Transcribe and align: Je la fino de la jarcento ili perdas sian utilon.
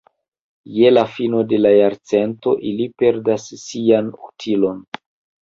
Je 0.77 0.89
la 0.93 1.03
fino 1.17 1.41
de 1.51 1.59
la 1.65 1.73
jarcento 1.73 2.55
ili 2.71 2.89
perdas 3.03 3.47
sian 3.67 4.11
utilon. 4.31 4.83